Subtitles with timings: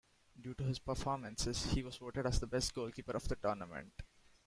[0.41, 4.01] Due to his performances, he was voted as the Best Goalkeeper of the Tournament.